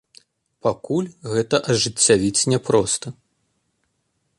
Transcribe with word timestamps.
Пакуль 0.67 1.09
гэта 1.33 1.55
ажыццявіць 1.73 2.47
няпроста. 2.55 3.07